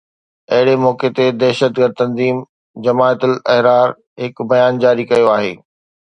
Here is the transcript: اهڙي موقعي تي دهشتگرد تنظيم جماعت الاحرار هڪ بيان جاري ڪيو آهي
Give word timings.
اهڙي 0.53 0.75
موقعي 0.85 1.09
تي 1.17 1.25
دهشتگرد 1.41 1.93
تنظيم 2.01 2.37
جماعت 2.85 3.19
الاحرار 3.27 3.87
هڪ 4.21 4.35
بيان 4.51 4.73
جاري 4.83 5.05
ڪيو 5.13 5.29
آهي 5.35 5.53